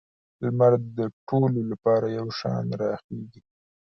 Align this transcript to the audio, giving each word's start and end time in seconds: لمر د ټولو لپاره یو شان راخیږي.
لمر 0.43 0.73
د 0.97 0.99
ټولو 1.27 1.59
لپاره 1.71 2.05
یو 2.17 2.27
شان 2.39 2.65
راخیږي. 2.81 3.41